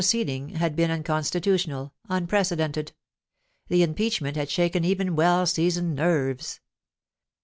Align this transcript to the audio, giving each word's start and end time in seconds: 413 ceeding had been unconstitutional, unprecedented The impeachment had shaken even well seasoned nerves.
413 0.03 0.19
ceeding 0.19 0.57
had 0.57 0.75
been 0.75 0.89
unconstitutional, 0.89 1.93
unprecedented 2.09 2.91
The 3.67 3.83
impeachment 3.83 4.35
had 4.35 4.49
shaken 4.49 4.83
even 4.83 5.15
well 5.15 5.45
seasoned 5.45 5.93
nerves. 5.95 6.59